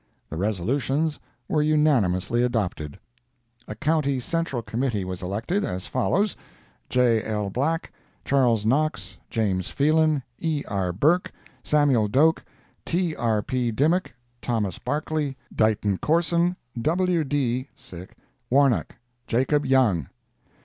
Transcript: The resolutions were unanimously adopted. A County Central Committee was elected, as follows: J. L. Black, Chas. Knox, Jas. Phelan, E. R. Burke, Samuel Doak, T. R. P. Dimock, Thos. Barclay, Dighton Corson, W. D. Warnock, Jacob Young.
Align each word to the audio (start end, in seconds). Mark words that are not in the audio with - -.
The 0.31 0.35
resolutions 0.35 1.19
were 1.47 1.61
unanimously 1.61 2.41
adopted. 2.41 2.97
A 3.67 3.75
County 3.75 4.19
Central 4.19 4.63
Committee 4.63 5.05
was 5.05 5.21
elected, 5.21 5.63
as 5.63 5.85
follows: 5.85 6.35
J. 6.89 7.23
L. 7.23 7.51
Black, 7.51 7.93
Chas. 8.25 8.65
Knox, 8.65 9.19
Jas. 9.29 9.69
Phelan, 9.69 10.23
E. 10.39 10.63
R. 10.67 10.91
Burke, 10.91 11.31
Samuel 11.61 12.07
Doak, 12.07 12.43
T. 12.83 13.15
R. 13.15 13.43
P. 13.43 13.69
Dimock, 13.69 14.11
Thos. 14.41 14.79
Barclay, 14.79 15.35
Dighton 15.55 15.99
Corson, 15.99 16.55
W. 16.81 17.23
D. 17.23 17.69
Warnock, 18.49 18.95
Jacob 19.27 19.67
Young. 19.67 20.07